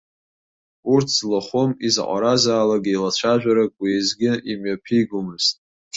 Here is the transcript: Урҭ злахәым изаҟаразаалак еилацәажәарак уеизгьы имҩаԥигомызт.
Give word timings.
Урҭ 0.93 1.07
злахәым 1.17 1.71
изаҟаразаалак 1.87 2.83
еилацәажәарак 2.87 3.73
уеизгьы 3.81 4.31
имҩаԥигомызт. 4.51 5.55